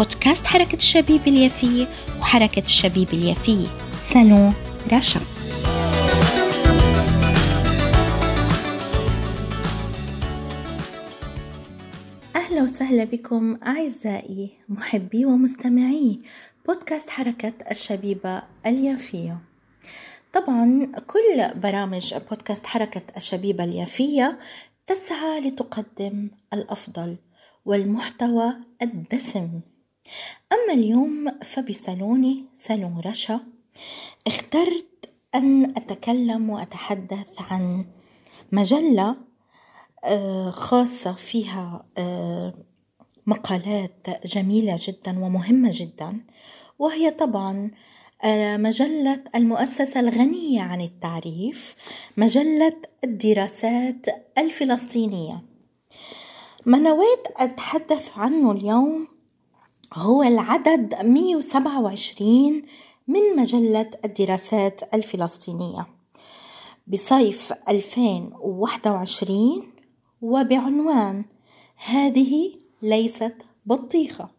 بودكاست 0.00 0.46
حركة 0.46 0.76
الشبيب 0.76 1.28
اليافية 1.28 1.88
وحركة 2.20 2.62
الشبيب 2.64 3.08
اليافية 3.12 3.66
سالون 4.12 4.54
رشا 4.92 5.20
أهلا 12.36 12.62
وسهلا 12.62 13.04
بكم 13.04 13.56
أعزائي 13.66 14.50
محبي 14.68 15.24
ومستمعي 15.24 16.16
بودكاست 16.66 17.10
حركة 17.10 17.52
الشبيبة 17.70 18.42
اليافية 18.66 19.38
طبعا 20.32 20.92
كل 21.06 21.60
برامج 21.60 22.14
بودكاست 22.14 22.66
حركة 22.66 23.02
الشبيبة 23.16 23.64
اليافية 23.64 24.38
تسعى 24.86 25.40
لتقدم 25.40 26.30
الأفضل 26.52 27.16
والمحتوى 27.64 28.54
الدسم. 28.82 29.60
أما 30.52 30.72
اليوم 30.72 31.30
فبصالوني 31.42 32.44
صالون 32.54 33.00
رشا. 33.06 33.40
اخترت 34.26 35.10
أن 35.34 35.64
أتكلم 35.64 36.50
وأتحدث 36.50 37.40
عن 37.40 37.86
مجلة 38.52 39.16
آه، 40.04 40.50
خاصة 40.50 41.12
فيها 41.12 41.82
آه، 41.98 42.54
مقالات 43.26 44.06
جميلة 44.26 44.76
جدا 44.80 45.24
ومهمة 45.24 45.70
جدا 45.72 46.20
وهي 46.78 47.10
طبعا 47.10 47.70
آه، 48.24 48.56
مجلة 48.56 49.24
المؤسسة 49.34 50.00
الغنية 50.00 50.62
عن 50.62 50.80
التعريف 50.80 51.74
مجلة 52.16 52.72
الدراسات 53.04 54.06
الفلسطينية. 54.38 55.42
ما 56.66 56.78
نويت 56.78 57.26
أتحدث 57.36 58.18
عنه 58.18 58.52
اليوم 58.52 59.08
هو 59.94 60.22
العدد 60.22 60.94
127 60.94 62.62
من 63.08 63.20
مجلة 63.36 63.90
الدراسات 64.04 64.94
الفلسطينية. 64.94 65.86
بصيف 66.86 67.52
2021 67.68 69.72
وبعنوان 70.22 71.24
هذه 71.86 72.52
ليست 72.82 73.34
بطيخة. 73.66 74.30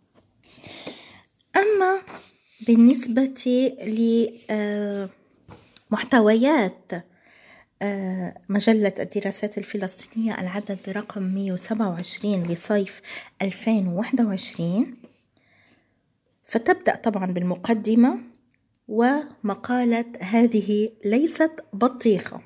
أما 1.56 2.02
بالنسبة 2.68 3.34
لمحتويات 5.92 6.92
آه، 7.82 8.34
مجلة 8.50 8.94
الدراسات 9.00 9.58
الفلسطينية 9.58 10.42
العدد 10.42 10.80
رقم 10.90 11.22
127 11.22 12.44
لصيف 12.44 13.02
2021 13.42 15.01
فتبدأ 16.52 16.96
طبعا 16.96 17.26
بالمقدمة 17.26 18.20
ومقالة 18.88 20.06
هذه 20.22 20.90
ليست 21.06 21.52
بطيخة. 21.74 22.42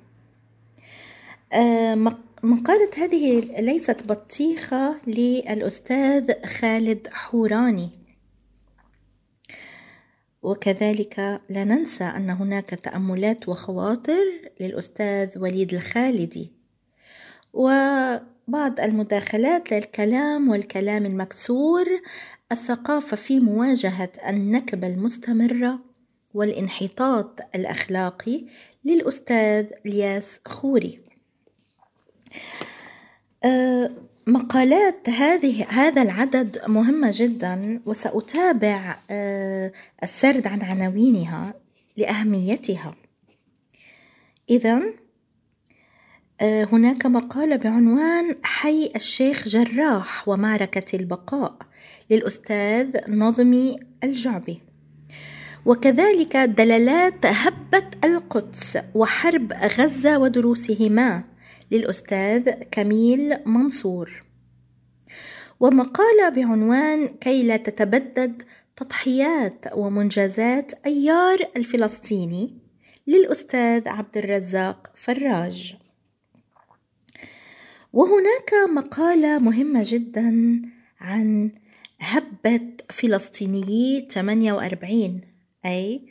آه، 1.54 1.96
مقالة 2.44 2.90
هذه 2.98 3.40
ليست 3.62 4.08
بطيخة 4.08 4.96
للأستاذ 5.08 6.46
خالد 6.46 7.08
حوراني. 7.08 7.92
وكذلك 10.42 11.42
لا 11.50 11.64
ننسى 11.64 12.04
أن 12.04 12.30
هناك 12.30 12.70
تأملات 12.70 13.50
وخواطر 13.50 14.26
للأستاذ 14.60 15.40
وليد 15.40 15.74
الخالدي. 15.74 16.52
وبعض 18.48 18.80
المداخلات 18.80 19.72
للكلام 19.74 20.50
والكلام 20.50 21.06
المكسور 21.06 21.86
الثقافة 22.52 23.18
في 23.18 23.40
مواجهة 23.40 24.12
النكبة 24.28 24.88
المستمرة 24.88 25.80
والانحطاط 26.34 27.40
الأخلاقي 27.56 28.46
للأستاذ 28.86 29.66
الياس 29.86 30.40
خوري. 30.46 31.00
أه 33.44 33.92
مقالات 34.28 35.10
هذه 35.10 35.66
هذا 35.70 36.02
العدد 36.02 36.62
مهمة 36.68 37.12
جدا 37.14 37.82
وسأتابع 37.86 39.00
أه 39.10 39.72
السرد 40.04 40.48
عن 40.48 40.62
عناوينها 40.62 41.54
لأهميتها. 41.98 42.96
إذا 44.50 44.82
هناك 46.42 47.06
مقالة 47.06 47.56
بعنوان 47.56 48.36
حي 48.44 48.90
الشيخ 48.96 49.48
جراح 49.48 50.28
ومعركة 50.28 50.96
البقاء 50.96 51.58
للأستاذ 52.10 52.98
نظمي 53.08 53.76
الجعبي. 54.04 54.62
وكذلك 55.66 56.38
دلالات 56.38 57.26
هبة 57.26 57.90
القدس 58.04 58.78
وحرب 58.96 59.54
غزة 59.54 60.20
ودروسهما 60.20 61.24
للأستاذ 61.72 62.52
كميل 62.52 63.38
منصور. 63.46 64.24
ومقالة 65.60 66.30
بعنوان 66.30 67.08
كي 67.08 67.44
لا 67.44 67.58
تتبدد 67.58 68.42
تضحيات 68.76 69.66
ومنجزات 69.74 70.72
أيار 70.86 71.38
الفلسطيني 71.56 72.58
للأستاذ 73.08 73.88
عبد 73.90 74.18
الرزاق 74.18 74.92
فراج. 74.96 75.85
وهناك 77.96 78.54
مقالة 78.74 79.40
مهمة 79.40 79.84
جدا 79.86 80.62
عن 81.00 81.52
هبة 82.00 82.62
فلسطينيي 82.90 84.08
48 84.10 85.22
أي 85.66 86.02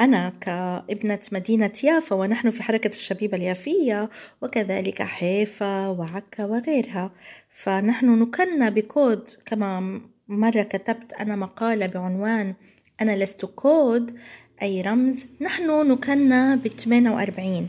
أنا 0.00 0.32
كابنة 0.40 1.20
مدينة 1.32 1.72
يافا 1.84 2.16
ونحن 2.16 2.50
في 2.50 2.62
حركة 2.62 2.88
الشبيبة 2.88 3.36
اليافية 3.36 4.10
وكذلك 4.42 5.02
حيفا 5.02 5.88
وعكا 5.88 6.44
وغيرها. 6.44 7.12
فنحن 7.50 8.06
نكنى 8.18 8.70
بكود 8.70 9.28
كما 9.46 10.00
مرة 10.28 10.62
كتبت 10.62 11.12
أنا 11.12 11.36
مقالة 11.36 11.86
بعنوان 11.86 12.54
أنا 13.00 13.24
لست 13.24 13.44
كود 13.44 14.18
أي 14.62 14.82
رمز 14.82 15.26
نحن 15.40 15.90
نكنى 15.90 16.56
ب 16.56 16.68
48 16.68 17.68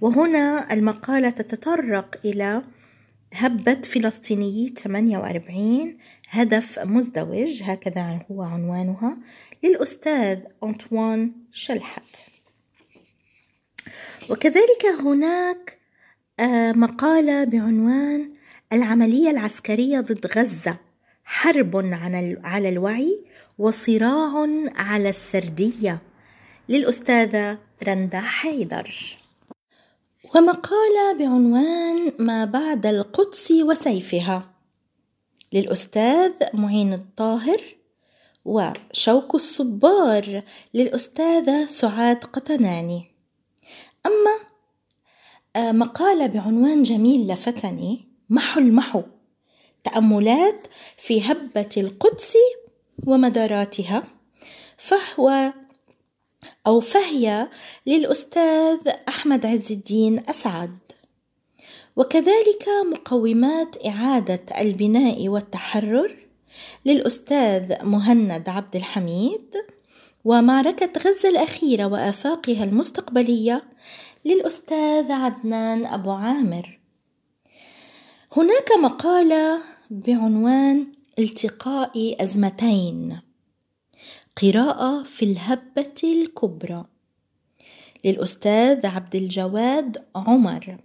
وهنا 0.00 0.72
المقالة 0.72 1.30
تتطرق 1.30 2.20
إلى 2.24 2.62
هبة 3.34 3.80
فلسطينيي 3.80 4.68
48 4.68 5.96
هدف 6.28 6.78
مزدوج 6.78 7.62
هكذا 7.62 8.20
هو 8.30 8.42
عنوانها 8.42 9.18
للأستاذ 9.62 10.38
أنطوان 10.64 11.32
شلحت. 11.50 12.16
وكذلك 14.30 14.86
هناك 15.00 15.78
آه، 16.40 16.72
مقالة 16.72 17.44
بعنوان 17.44 18.32
العملية 18.72 19.30
العسكرية 19.30 20.00
ضد 20.00 20.26
غزة 20.26 20.76
حرب 21.24 21.76
على 22.44 22.68
الوعي 22.68 23.24
وصراع 23.58 24.46
على 24.76 25.08
السردية 25.08 26.02
للأستاذة 26.68 27.58
رندا 27.84 28.20
حيدر. 28.20 29.18
ومقالة 30.36 31.12
بعنوان 31.18 32.12
ما 32.18 32.44
بعد 32.44 32.86
القدس 32.86 33.50
وسيفها 33.50 34.50
للأستاذ 35.52 36.32
معين 36.54 36.92
الطاهر 36.92 37.62
وشوق 38.44 39.34
الصبار 39.34 40.42
للأستاذة 40.74 41.66
سعاد 41.66 42.24
قطناني. 42.24 43.14
أما 44.06 44.38
آه، 45.56 45.72
مقالة 45.72 46.26
بعنوان 46.26 46.82
جميل 46.82 47.32
لفتني 47.32 48.08
محو 48.30 48.60
المحو 48.60 49.02
تأملات 49.84 50.66
في 50.96 51.22
هبة 51.32 51.68
القدس 51.76 52.36
ومداراتها 53.06 54.02
فهو 54.78 55.52
أو 56.68 56.80
فهي 56.80 57.48
للأستاذ 57.86 58.88
أحمد 59.08 59.46
عز 59.46 59.72
الدين 59.72 60.22
أسعد. 60.30 60.78
وكذلك 61.96 62.68
مقومات 62.92 63.86
إعادة 63.86 64.60
البناء 64.60 65.28
والتحرر 65.28 66.16
للأستاذ 66.86 67.84
مهند 67.84 68.48
عبد 68.48 68.76
الحميد 68.76 69.54
ومعركة 70.24 70.90
غزة 70.98 71.28
الأخيرة 71.28 71.84
وآفاقها 71.84 72.64
المستقبلية 72.64 73.62
للأستاذ 74.24 75.12
عدنان 75.12 75.86
أبو 75.86 76.10
عامر. 76.10 76.80
هناك 78.36 78.72
مقالة 78.82 79.58
بعنوان 79.90 80.86
التقاء 81.18 82.16
أزمتين. 82.22 83.27
قراءة 84.42 85.02
في 85.02 85.24
الهبة 85.24 85.94
الكبرى. 86.04 86.84
للأستاذ 88.04 88.86
عبد 88.86 89.16
الجواد 89.16 90.04
عمر. 90.16 90.78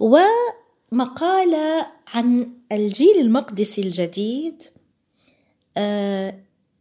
ومقالة 0.00 1.86
عن 2.06 2.52
الجيل 2.72 3.20
المقدسي 3.20 3.82
الجديد 3.82 4.62
آه، 5.76 6.38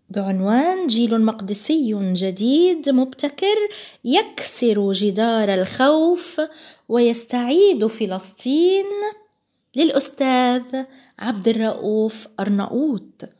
بعنوان 0.09 0.87
جيل 0.87 1.21
مقدسي 1.21 2.13
جديد 2.13 2.89
مبتكر 2.89 3.57
يكسر 4.05 4.91
جدار 4.91 5.53
الخوف 5.53 6.41
ويستعيد 6.89 7.87
فلسطين. 7.87 8.85
للأستاذ 9.75 10.83
عبد 11.19 11.47
الرؤوف 11.47 12.27
أرناؤوط 12.39 13.36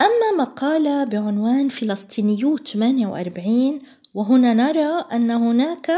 أما 0.00 0.44
مقالة 0.44 1.04
بعنوان 1.04 1.68
فلسطينيو 1.68 2.56
48 2.56 3.80
وهنا 4.14 4.54
نرى 4.54 5.04
أن 5.12 5.30
هناك 5.30 5.90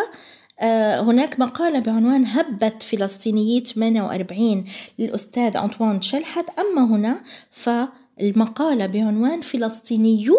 آه، 0.61 1.01
هناك 1.01 1.41
مقالة 1.41 1.79
بعنوان 1.79 2.27
هبة 2.27 2.79
فلسطينيي 2.81 3.61
48 3.61 4.65
للأستاذ 4.99 5.57
أنطوان 5.57 6.01
شلحت. 6.01 6.45
أما 6.59 6.85
هنا 6.85 7.23
فالمقالة 7.51 8.87
بعنوان 8.87 9.41
فلسطينيو 9.41 10.37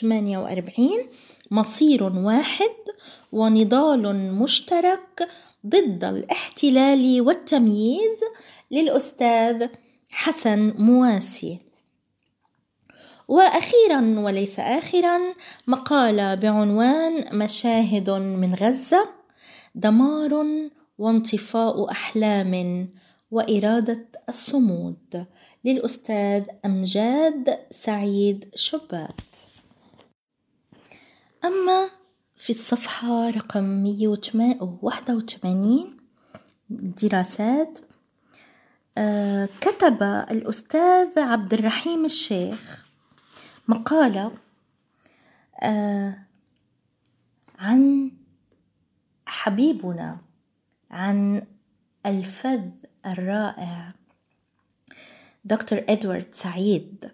48 0.00 0.90
مصير 1.50 2.02
واحد 2.02 2.74
ونضال 3.32 4.34
مشترك 4.34 5.28
ضد 5.66 6.04
الاحتلال 6.04 7.20
والتمييز 7.20 8.20
للأستاذ 8.70 9.66
حسن 10.10 10.74
مواسي. 10.78 11.69
وأخيرا 13.30 14.20
وليس 14.20 14.58
اخرا 14.58 15.20
مقاله 15.66 16.34
بعنوان 16.34 17.38
مشاهد 17.38 18.10
من 18.10 18.54
غزة 18.54 19.08
دمار 19.74 20.46
وانطفاء 20.98 21.90
أحلام 21.90 22.88
وإرادة 23.30 24.06
الصمود. 24.28 25.26
للأستاذ 25.64 26.44
أمجاد 26.64 27.58
سعيد 27.70 28.48
شبات 28.54 29.20
أما 31.44 31.88
في 32.36 32.50
الصفحة 32.50 33.30
رقم 33.30 33.64
181 33.64 35.96
دراسات 37.02 37.78
آه، 38.98 39.48
كتب 39.60 40.02
الأستاذ 40.02 41.18
عبد 41.18 41.54
الرحيم 41.54 42.04
الشيخ 42.04 42.89
مقالة 43.68 44.32
آه 45.62 46.18
عن 47.58 48.10
حبيبنا 49.26 50.18
عن 50.90 51.46
الفذ 52.06 52.70
الرائع 53.06 53.94
دكتور 55.44 55.84
إدوارد 55.88 56.26
سعيد. 56.32 57.10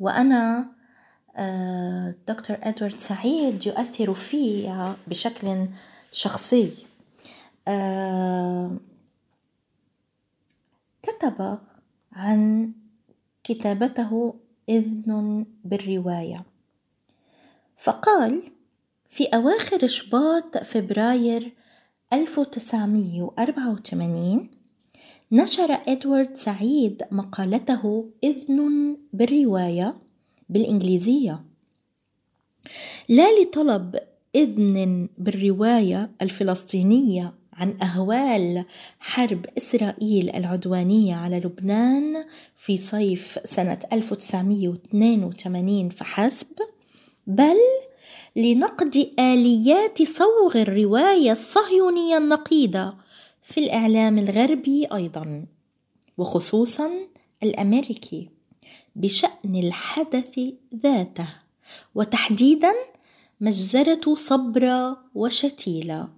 وأنا 0.00 0.72
آه 1.36 2.14
دكتور 2.28 2.56
إدوارد 2.62 3.00
سعيد 3.00 3.66
يؤثر 3.66 4.14
في 4.14 4.68
بشكل 5.06 5.68
شخصي. 6.12 6.74
آه 7.68 8.76
كتب 11.02 11.58
عن 12.12 12.72
كتابته 13.44 14.34
إذن 14.68 15.46
بالرواية. 15.64 16.44
فقال 17.76 18.42
في 19.10 19.24
أواخر 19.24 19.86
شباط 19.86 20.56
فبراير 20.56 21.52
1984 22.12 24.50
نشر 25.32 25.72
إدوارد 25.72 26.36
سعيد 26.36 27.02
مقالته 27.10 28.10
إذن 28.24 28.96
بالرواية 29.12 29.98
بالإنجليزية. 30.48 31.44
لا 33.08 33.42
لطلب 33.42 33.96
إذن 34.34 35.08
بالرواية 35.18 36.10
الفلسطينية 36.22 37.34
عن 37.56 37.76
أهوال 37.82 38.64
حرب 39.00 39.46
إسرائيل 39.58 40.30
العدوانية 40.36 41.14
على 41.14 41.40
لبنان 41.40 42.24
في 42.56 42.76
صيف 42.76 43.38
سنة 43.44 43.78
1982 43.92 45.88
فحسب. 45.88 46.46
بل 47.26 47.56
لنقد 48.36 49.10
آليات 49.18 50.02
صوغ 50.02 50.56
الرواية 50.56 51.32
الصهيونية 51.32 52.16
النقيضة 52.18 52.94
في 53.42 53.60
الإعلام 53.60 54.18
الغربي 54.18 54.86
أيضا 54.94 55.46
وخصوصا 56.18 56.90
الأمريكي 57.42 58.28
بشأن 58.96 59.56
الحدث 59.56 60.40
ذاته 60.82 61.28
وتحديدا 61.94 62.72
مجزرة 63.40 64.14
صبرا 64.14 64.96
وشتيلة. 65.14 66.15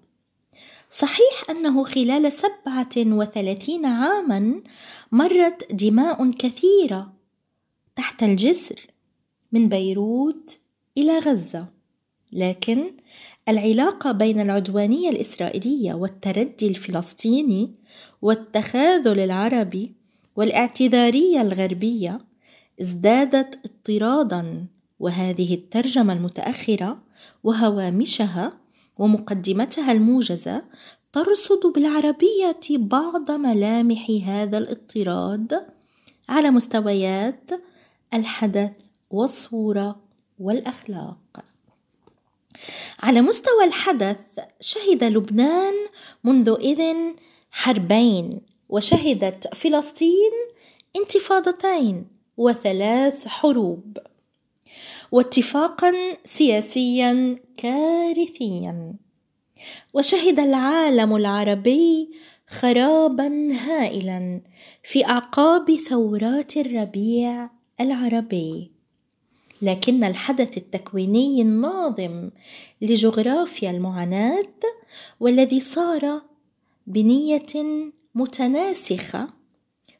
صحيح 0.90 1.50
أنه 1.50 1.84
خلال 1.84 2.32
سبعة 2.32 2.90
وثلاثين 2.96 3.86
عاما 3.86 4.62
مرت 5.12 5.72
دماء 5.72 6.30
كثيرة 6.30 7.12
تحت 7.96 8.22
الجسر 8.22 8.80
من 9.52 9.68
بيروت 9.68 10.58
إلى 10.98 11.18
غزة. 11.18 11.66
لكن 12.32 12.92
العلاقة 13.48 14.12
بين 14.12 14.40
العدوانية 14.40 15.10
الإسرائيلية 15.10 15.94
والتردي 15.94 16.68
الفلسطيني 16.68 17.74
والتخاذل 18.22 19.20
العربي 19.20 19.94
والاعتذارية 20.36 21.42
الغربية 21.42 22.20
ازدادت 22.80 23.58
اضطرادا 23.64 24.66
وهذه 25.00 25.54
الترجمة 25.54 26.12
المتأخرة 26.12 26.98
وهوامشها 27.44 28.52
ومقدمتها 28.98 29.92
الموجزة 29.92 30.62
ترصد 31.12 31.66
بالعربية 31.74 32.60
بعض 32.70 33.30
ملامح 33.30 34.10
هذا 34.26 34.58
الاضطراد 34.58 35.66
على 36.28 36.50
مستويات 36.50 37.50
الحدث 38.14 38.70
والصورة 39.10 40.00
والأخلاق. 40.38 41.44
على 43.02 43.20
مستوى 43.20 43.64
الحدث 43.64 44.20
شهد 44.60 45.04
لبنان 45.04 45.74
منذ 46.24 46.56
إذ 46.60 46.96
حربين 47.50 48.40
وشهدت 48.68 49.54
فلسطين 49.54 50.32
انتفاضتين 50.96 52.06
وثلاث 52.36 53.26
حروب 53.26 53.98
واتفاقا 55.12 55.92
سياسيا 56.24 57.38
كارثيا. 57.56 58.94
وشهد 59.94 60.40
العالم 60.40 61.16
العربي 61.16 62.10
خرابا 62.46 63.52
هائلا 63.52 64.40
في 64.82 65.06
أعقاب 65.06 65.74
ثورات 65.74 66.56
الربيع 66.56 67.50
العربي. 67.80 68.70
لكن 69.62 70.04
الحدث 70.04 70.56
التكويني 70.56 71.42
الناظم 71.42 72.30
لجغرافيا 72.82 73.70
المعاناة 73.70 74.62
والذي 75.20 75.60
صار 75.60 76.22
بنية 76.86 77.90
متناسخة 78.14 79.37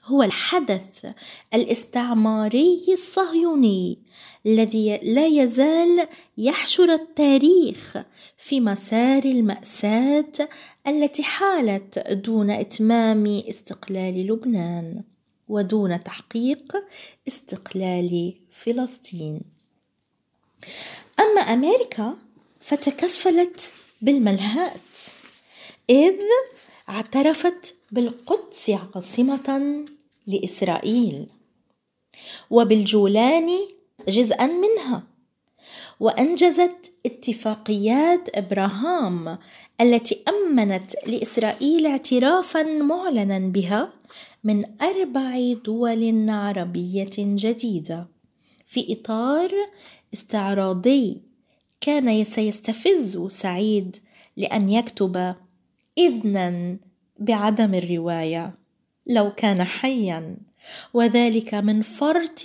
هو 0.08 0.22
الحدث 0.22 1.06
الاستعماري 1.54 2.84
الصهيوني 2.88 3.98
الذي 4.46 4.96
لا 5.02 5.26
يزال 5.26 6.08
يحشر 6.38 6.94
التاريخ 6.94 7.96
في 8.38 8.60
مسار 8.60 9.24
المأساة 9.24 10.32
التي 10.86 11.22
حالت 11.22 11.98
دون 11.98 12.50
إتمام 12.50 13.26
استقلال 13.48 14.26
لبنان 14.26 15.02
ودون 15.48 16.04
تحقيق 16.04 16.76
استقلال 17.28 18.34
فلسطين. 18.50 19.40
أما 21.20 21.40
أمريكا 21.40 22.16
فتكفلت 22.60 23.72
بالملهات 24.02 24.80
إذ 25.90 26.14
اعترفت 26.88 27.74
بالقدس 27.92 28.70
عاصمة 28.70 29.84
لإسرائيل. 30.28 31.26
وبالجولان 32.50 33.48
جزءا 34.08 34.46
منها. 34.46 35.02
وأنجزت 36.00 36.92
اتفاقيات 37.06 38.36
إبراهام 38.36 39.38
التي 39.80 40.24
أمنت 40.28 40.92
لإسرائيل 41.06 41.86
اعترافا 41.86 42.62
معلنا 42.62 43.38
بها 43.38 43.92
من 44.44 44.82
أربع 44.82 45.52
دول 45.64 46.30
عربية 46.30 47.10
جديدة. 47.18 48.08
في 48.66 48.92
إطار 48.92 49.50
استعراضي 50.14 51.22
كان 51.80 52.24
سيستفز 52.24 53.26
سعيد 53.28 53.96
لأن 54.36 54.68
يكتب 54.68 55.34
اذنا 55.98 56.78
بعدم 57.18 57.74
الرواية. 57.74 58.57
لو 59.08 59.34
كان 59.34 59.64
حيا. 59.64 60.36
وذلك 60.94 61.54
من 61.54 61.82
فرط 61.82 62.42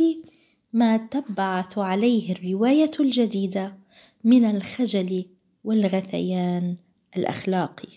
ما 0.73 0.97
تبعث 0.97 1.77
عليه 1.77 2.31
الرواية 2.31 2.91
الجديدة 2.99 3.77
من 4.23 4.45
الخجل 4.45 5.25
والغثيان 5.63 6.75
الأخلاقي. 7.17 7.89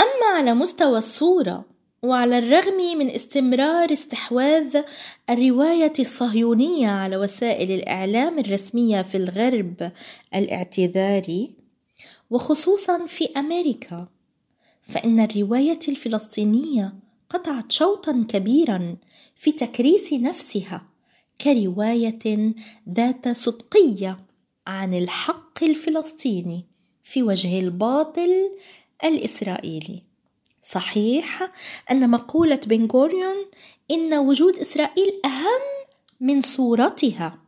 أما 0.00 0.36
على 0.36 0.54
مستوى 0.54 0.98
الصورة 0.98 1.64
وعلى 2.02 2.38
الرغم 2.38 2.98
من 2.98 3.10
استمرار 3.10 3.92
استحواذ 3.92 4.82
الرواية 5.30 5.92
الصهيونية 5.98 6.88
على 6.88 7.16
وسائل 7.16 7.70
الإعلام 7.70 8.38
الرسمية 8.38 9.02
في 9.02 9.16
الغرب 9.16 9.92
الاعتذاري 10.34 11.54
وخصوصا 12.30 13.06
في 13.06 13.28
أمريكا 13.36 14.08
فإن 14.82 15.20
الرواية 15.20 15.78
الفلسطينية 15.88 16.94
قطعت 17.30 17.72
شوطا 17.72 18.26
كبيرا 18.28 18.96
في 19.36 19.52
تكريس 19.52 20.12
نفسها 20.12 20.86
كرواية 21.40 22.54
ذات 22.88 23.28
صدقية 23.28 24.24
عن 24.66 24.94
الحق 24.94 25.64
الفلسطيني 25.64 26.66
في 27.02 27.22
وجه 27.22 27.60
الباطل 27.60 28.50
الإسرائيلي. 29.04 30.02
صحيح 30.62 31.50
أن 31.90 32.10
مقولة 32.10 32.60
بن 32.66 32.86
غوريون 32.86 33.36
إن 33.90 34.14
وجود 34.14 34.58
إسرائيل 34.58 35.20
أهم 35.24 35.86
من 36.20 36.40
صورتها 36.40 37.38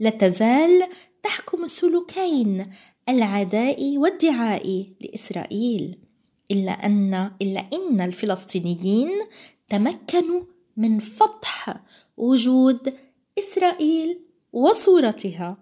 لا 0.00 0.10
تزال 0.10 0.88
تحكم 1.22 1.64
السلوكين 1.64 2.72
العداء 3.08 3.98
والدعاء 3.98 4.86
لإسرائيل. 5.00 6.03
إلا 6.50 6.72
ان 6.72 7.30
إلا 7.42 7.66
إن 7.72 8.00
الفلسطينيين 8.00 9.10
تمكنوا 9.68 10.42
من 10.76 10.98
فضح 10.98 11.76
وجود 12.16 12.94
إسرائيل 13.38 14.22
وصورتها. 14.52 15.56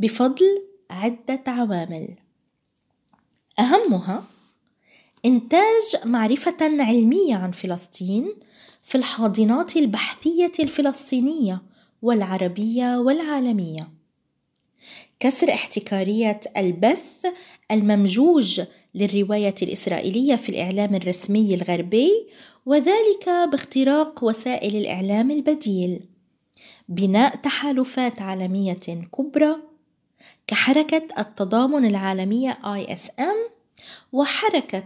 بفضل 0.00 0.62
عدة 0.90 1.42
عوامل. 1.46 2.16
أهمها 3.58 4.24
إنتاج 5.24 5.96
معرفة 6.04 6.56
علمية 6.60 7.34
عن 7.34 7.50
فلسطين 7.50 8.34
في 8.82 8.98
الحاضنات 8.98 9.76
البحثية 9.76 10.52
الفلسطينية 10.60 11.62
والعربية 12.02 12.98
والعالمية. 12.98 13.90
كسر 15.20 15.54
احتكارية 15.54 16.40
البث 16.56 17.26
الممجوج 17.70 18.60
للرواية 18.94 19.54
الإسرائيلية 19.62 20.36
في 20.36 20.48
الإعلام 20.48 20.94
الرسمي 20.94 21.54
الغربي 21.54 22.10
وذلك 22.66 23.28
باختراق 23.52 24.24
وسائل 24.24 24.76
الإعلام 24.76 25.30
البديل. 25.30 26.00
بناء 26.88 27.36
تحالفات 27.36 28.22
عالمية 28.22 29.08
كبرى 29.18 29.56
كحركة 30.46 31.02
التضامن 31.18 31.86
العالمية 31.86 32.58
ISM 32.64 33.50
وحركة 34.12 34.84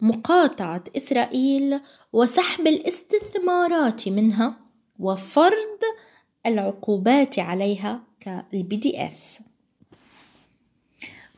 مقاطعة 0.00 0.84
إسرائيل 0.96 1.80
وسحب 2.12 2.66
الاستثمارات 2.66 4.08
منها 4.08 4.56
وفرض 4.98 5.80
العقوبات 6.46 7.38
عليها 7.38 8.02
كال 8.20 8.76
BDS. 8.76 9.40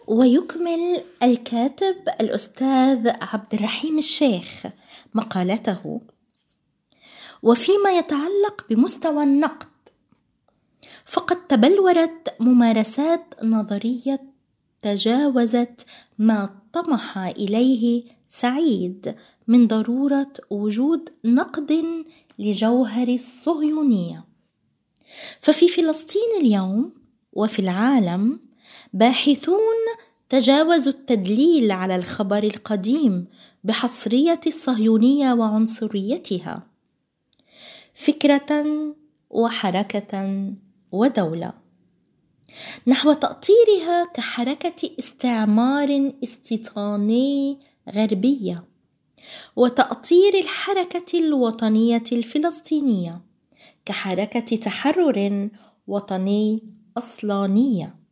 ويكمل 0.07 1.01
الكاتب 1.23 1.97
الأستاذ 2.21 3.09
عبد 3.09 3.55
الرحيم 3.55 3.99
الشيخ 3.99 4.67
مقالته. 5.15 6.01
وفيما 7.43 7.99
يتعلق 7.99 8.65
بمستوى 8.71 9.23
النقد 9.23 9.69
فقد 11.07 11.47
تبلورت 11.47 12.35
ممارسات 12.41 13.35
نظرية 13.43 14.21
تجاوزت 14.83 15.87
ما 16.19 16.61
طمح 16.73 17.19
إليه 17.19 18.05
سعيد 18.29 19.15
من 19.49 19.67
ضرورة 19.67 20.33
وجود 20.51 21.11
نقد 21.25 21.85
لجوهر 22.39 23.09
الصهيونية. 23.09 24.25
ففي 25.41 25.69
فلسطين 25.69 26.41
اليوم 26.41 26.93
وفي 27.33 27.59
العالم 27.59 28.46
باحثون 28.97 29.77
تجاوزوا 30.29 30.93
التدليل 30.93 31.71
على 31.71 31.97
الخبر 31.97 32.43
القديم 32.43 33.27
بحصرية 33.65 34.41
الصهيونية 34.47 35.33
وعنصريتها. 35.33 36.67
فكرة 37.95 38.65
وحركة 39.31 40.43
ودولة. 40.93 41.53
نحو 42.87 43.13
تأطيرها 43.13 44.05
كحركة 44.15 44.91
استعمار 44.99 46.13
استيطاني 46.25 47.59
غربية 47.95 48.65
وتأطير 49.57 50.35
الحركة 50.35 51.19
الوطنية 51.19 52.05
الفلسطينية 52.13 53.21
كحركة 53.85 54.57
تحرر 54.57 55.49
وطني 55.87 56.63
أصلانية. 56.99 58.06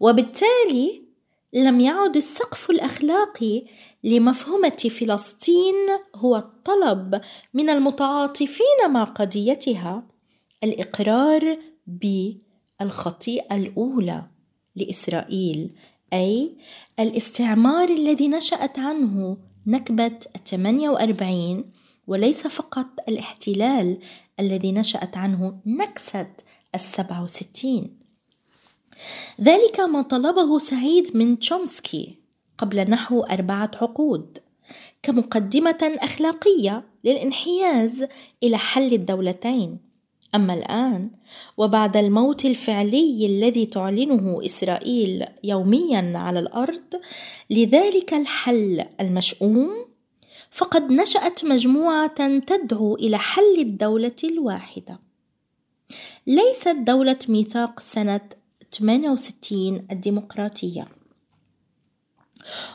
وبالتالي 0.00 1.04
لم 1.52 1.80
يعد 1.80 2.16
السقف 2.16 2.70
الأخلاقي 2.70 3.62
لمفهومة 4.04 4.90
فلسطين 5.00 5.74
هو 6.16 6.36
الطلب 6.36 7.20
من 7.54 7.70
المتعاطفين 7.70 8.90
مع 8.90 9.04
قضيتها 9.04 10.06
الإقرار 10.64 11.58
ب 11.86 12.32
الخطيئة 12.80 13.56
الأولى 13.56 14.26
لإسرائيل 14.76 15.74
أي 16.12 16.56
الاستعمار 17.00 17.88
الذي 17.88 18.28
نشأت 18.28 18.78
عنه 18.78 19.36
نكبة 19.66 20.18
48 20.46 21.64
وليس 22.06 22.46
فقط 22.46 22.86
الاحتلال 23.08 23.98
الذي 24.40 24.72
نشأت 24.72 25.16
عنه 25.16 25.60
نكسة 25.66 26.30
السبعة 26.74 27.24
وستين. 27.24 28.03
ذلك 29.40 29.80
ما 29.80 30.02
طلبه 30.02 30.58
سعيد 30.58 31.16
من 31.16 31.38
تشومسكي 31.38 32.18
قبل 32.58 32.90
نحو 32.90 33.20
أربعة 33.20 33.70
عقود 33.82 34.38
كمقدمة 35.02 35.98
أخلاقية 36.02 36.84
للانحياز 37.04 38.06
إلى 38.42 38.58
حل 38.58 38.92
الدولتين. 38.92 39.78
أما 40.34 40.54
الآن 40.54 41.10
وبعد 41.56 41.96
الموت 41.96 42.44
الفعلي 42.44 43.26
الذي 43.26 43.66
تعلنه 43.66 44.44
إسرائيل 44.44 45.24
يوميا 45.44 46.12
على 46.14 46.38
الأرض 46.38 47.00
لذلك 47.50 48.14
الحل 48.14 48.84
المشؤوم 49.00 49.70
فقد 50.50 50.92
نشأت 50.92 51.44
مجموعة 51.44 52.38
تدعو 52.38 52.94
إلى 52.94 53.18
حل 53.18 53.56
الدولة 53.58 54.16
الواحدة. 54.24 55.00
ليست 56.26 56.76
دولة 56.76 57.18
ميثاق 57.28 57.80
سنة 57.80 58.20
68 58.74 59.86
الديمقراطية 59.90 60.88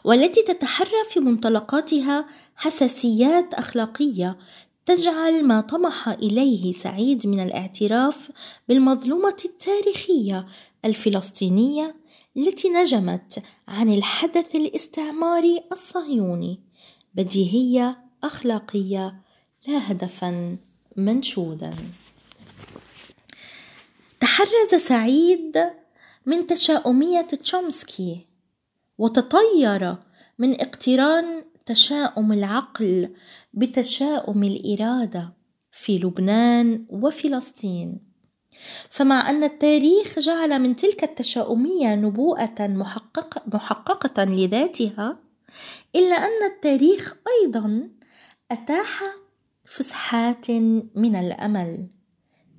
والتي 0.04 0.44
تتحرى 0.44 1.04
في 1.10 1.20
منطلقاتها 1.20 2.28
حساسيات 2.56 3.54
أخلاقية 3.54 4.38
تجعل 4.86 5.46
ما 5.46 5.62
طمح 5.62 6.08
إليه 6.08 6.72
سعيد 6.72 7.28
من 7.28 7.40
الاعتراف 7.40 8.32
بالمظلومة 8.68 9.38
التاريخية 9.46 10.48
الفلسطينية 10.86 11.96
التي 12.38 12.70
نجمت 12.70 13.44
عن 13.68 13.94
الحدث 13.94 14.56
الاستعماري 14.56 15.62
الصهيوني 15.72 16.60
بديهية 17.14 17.98
أخلاقية 18.24 19.22
لا 19.68 19.92
هدفا 19.92 20.58
منشودا. 20.96 21.74
تحرز 24.20 24.82
سعيد 24.82 25.58
من 26.30 26.48
تشاؤمية 26.48 27.22
تشومسكي 27.22 28.28
وتطير 28.98 29.96
من 30.40 30.62
اقتران 30.62 31.44
تشاؤم 31.66 32.34
العقل 32.34 33.16
بتشاؤم 33.54 34.44
الإرادة 34.44 35.34
في 35.72 35.98
لبنان 35.98 36.86
وفلسطين. 36.90 38.00
فمع 38.90 39.30
أن 39.30 39.44
التاريخ 39.44 40.20
جعل 40.20 40.60
من 40.60 40.76
تلك 40.76 41.04
التشاؤمية 41.04 41.96
نبوءة 41.96 42.68
محققه, 42.68 43.42
محققة 43.54 44.24
لذاتها 44.24 45.20
إلا 45.96 46.16
أن 46.16 46.52
التاريخ 46.52 47.14
أيضا 47.42 47.90
أتاح 48.52 49.04
فسحات 49.66 50.52
من 50.96 51.16
الأمل. 51.16 51.99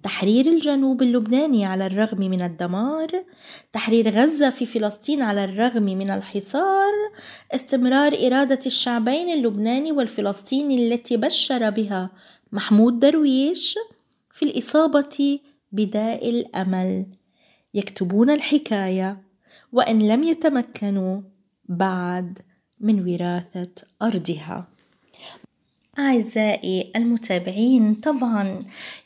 تحرير 0.02 0.46
الجنوب 0.46 1.02
اللبناني 1.02 1.64
على 1.64 1.86
الرغم 1.86 2.18
من 2.18 2.42
الدمار 2.42 3.24
تحرير 3.72 4.10
غزة 4.10 4.50
في 4.50 4.66
فلسطين 4.66 5.22
على 5.22 5.44
الرغم 5.44 5.82
من 5.82 6.10
الحصار 6.10 6.92
استمرار 7.54 8.26
إرادة 8.26 8.58
الشعبين 8.66 9.30
اللبناني 9.30 9.92
والفلسطيني 9.92 10.92
التي 10.92 11.16
بشر 11.16 11.70
بها 11.70 12.10
محمود 12.52 13.00
درويش 13.00 13.78
في 14.32 14.44
الإصابة 14.44 15.40
بداء 15.72 16.30
الأمل. 16.30 17.06
يكتبون 17.74 18.30
الحكاية 18.30 19.22
وإن 19.72 20.08
لم 20.08 20.22
يتمكنوا 20.22 21.20
بعد 21.68 22.38
من 22.80 23.10
وراثة 23.10 23.72
أرضها. 24.02 24.68
أعزائي 25.98 26.92
المتابعين 26.96 27.94
طبعا 27.94 28.58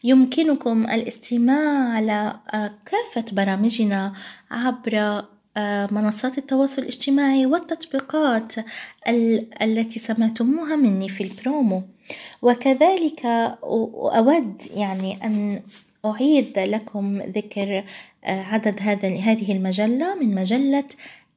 يمكنكم 0.04 0.84
الاستماع 0.90 1.88
على 1.88 2.36
آه، 2.54 2.70
كافة 2.86 3.24
برامجنا 3.32 4.12
عبر 4.50 5.24
آه، 5.56 5.88
منصات 5.90 6.38
التواصل 6.38 6.82
الاجتماعي 6.82 7.46
والتطبيقات 7.46 8.52
التي 9.62 9.98
سمعتموها 9.98 10.76
مني 10.76 11.08
في 11.08 11.24
البرومو. 11.24 11.82
وكذلك 12.42 13.26
أود 14.16 14.62
يعني 14.76 15.24
أن 15.24 15.62
أعيد 16.04 16.58
لكم 16.58 17.22
ذكر 17.22 17.84
آه، 18.24 18.42
عدد 18.42 18.76
هذا 18.80 19.08
هذه 19.08 19.52
المجلة 19.52 20.14
من 20.14 20.34
مجلة 20.34 20.84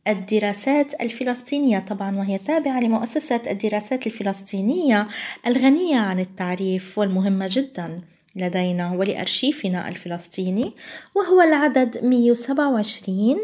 الدراسات 0.08 1.02
الفلسطينية 1.02 1.80
طبعا 1.80 2.18
وهي 2.18 2.38
تابعة 2.38 2.80
لمؤسسة 2.80 3.42
الدراسات 3.52 4.08
الفلسطينية 4.08 5.08
الغنية 5.48 5.98
عن 5.98 6.20
التعريف 6.20 6.98
والمهمة 6.98 7.50
جدا 7.52 8.02
لدينا 8.36 8.92
ولأرشيفنا 8.92 9.88
الفلسطيني 9.88 10.74
وهو 11.16 11.42
العدد 11.42 12.06
127 12.06 13.38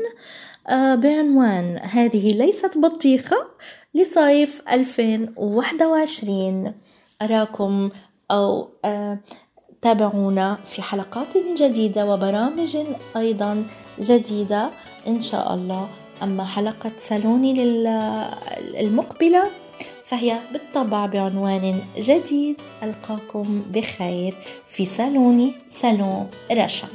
آه، 0.68 0.96
بعنوان 0.96 1.78
هذه 1.78 2.34
ليست 2.34 2.78
بطيخة 2.78 3.48
لصيف 3.96 4.62
2021 4.70 6.74
أراكم 7.22 7.90
أو 8.32 8.70
آه، 8.86 9.20
تابعونا 9.82 10.58
في 10.66 10.82
حلقات 10.82 11.38
جديدة 11.58 12.06
وبرامج 12.06 12.78
أيضا 13.16 13.66
جديدة 14.00 14.72
إن 15.08 15.20
شاء 15.20 15.54
الله. 15.54 16.03
أما 16.24 16.46
حلقة 16.46 16.92
سالوني 16.98 17.54
المقبلة 18.80 19.44
فهي 20.04 20.40
بالطبع 20.54 21.06
بعنوان 21.06 21.82
جديد 21.98 22.62
ألقاكم 22.84 23.62
بخير 23.74 24.34
في 24.68 24.86
سالوني 24.86 25.54
سالون 25.68 26.30
رشا. 26.52 26.88